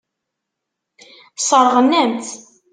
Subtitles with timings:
[1.39, 2.31] Sseṛɣen-am-tt.